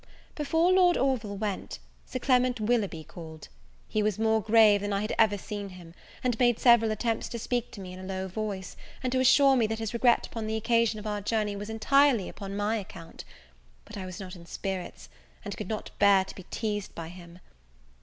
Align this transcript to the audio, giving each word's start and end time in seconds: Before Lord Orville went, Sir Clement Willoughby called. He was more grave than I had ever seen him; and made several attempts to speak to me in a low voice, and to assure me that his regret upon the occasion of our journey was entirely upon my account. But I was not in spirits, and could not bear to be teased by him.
Before 0.33 0.71
Lord 0.73 0.97
Orville 0.97 1.37
went, 1.37 1.77
Sir 2.07 2.17
Clement 2.17 2.59
Willoughby 2.59 3.03
called. 3.03 3.49
He 3.87 4.01
was 4.01 4.17
more 4.17 4.41
grave 4.41 4.81
than 4.81 4.91
I 4.91 5.01
had 5.03 5.13
ever 5.19 5.37
seen 5.37 5.69
him; 5.69 5.93
and 6.23 6.39
made 6.39 6.57
several 6.57 6.89
attempts 6.89 7.29
to 7.29 7.37
speak 7.37 7.69
to 7.73 7.79
me 7.79 7.93
in 7.93 7.99
a 7.99 8.03
low 8.03 8.27
voice, 8.27 8.75
and 9.03 9.11
to 9.11 9.19
assure 9.19 9.55
me 9.55 9.67
that 9.67 9.77
his 9.77 9.93
regret 9.93 10.25
upon 10.25 10.47
the 10.47 10.55
occasion 10.57 10.97
of 10.97 11.05
our 11.05 11.21
journey 11.21 11.55
was 11.55 11.69
entirely 11.69 12.27
upon 12.27 12.57
my 12.57 12.77
account. 12.77 13.25
But 13.85 13.95
I 13.95 14.07
was 14.07 14.19
not 14.19 14.35
in 14.35 14.47
spirits, 14.47 15.07
and 15.45 15.55
could 15.55 15.69
not 15.69 15.91
bear 15.99 16.25
to 16.25 16.33
be 16.33 16.45
teased 16.49 16.95
by 16.95 17.09
him. 17.09 17.37